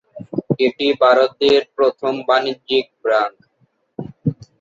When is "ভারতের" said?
1.01-1.61